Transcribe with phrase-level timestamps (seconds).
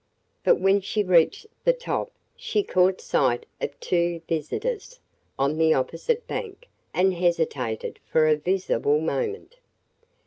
[0.43, 4.99] But when she reached the top she caught sight of the two visitors
[5.37, 9.57] on the opposite bank and hesitated for a visible moment.